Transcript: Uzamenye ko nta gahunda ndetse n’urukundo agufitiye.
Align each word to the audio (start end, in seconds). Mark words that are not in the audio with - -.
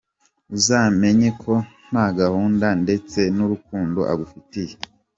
Uzamenye 0.57 1.29
ko 1.41 1.53
nta 1.89 2.05
gahunda 2.19 2.67
ndetse 2.83 3.19
n’urukundo 3.35 3.99
agufitiye. 4.11 4.73